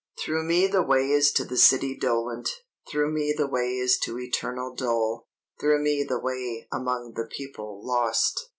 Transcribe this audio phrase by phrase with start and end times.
[0.25, 2.49] _'("'Through me the way is to the city dolent;
[2.89, 5.27] Through me the way is to eternal dole;
[5.59, 8.47] Through me the way among the people lost!')